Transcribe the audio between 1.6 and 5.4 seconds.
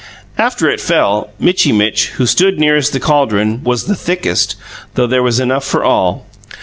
Mitch, who stood nearest the caldron, was the thickest, though there was